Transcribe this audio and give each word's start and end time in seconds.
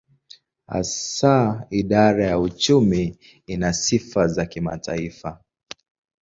Hasa 0.67 1.67
idara 1.69 2.25
ya 2.27 2.39
uchumi 2.39 3.17
ina 3.47 3.73
sifa 3.73 4.27
za 4.27 4.45
kimataifa. 4.45 5.43